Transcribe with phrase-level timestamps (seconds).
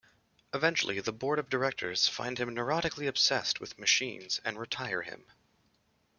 [0.51, 5.25] Eventually, the board of directors find him neurotically obsessed with machines and retire him.